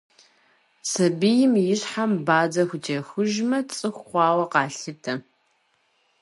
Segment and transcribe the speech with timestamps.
[0.89, 5.13] Сабийм и щхьэм бадзэ хутехужмэ, цӏыху хъуауэ къалъытэ.